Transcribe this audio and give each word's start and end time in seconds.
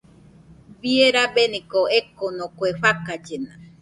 Bie 0.85 1.07
rabeniko 1.17 1.81
ekoko, 1.99 2.45
kue 2.57 2.71
fakallena 2.81 3.53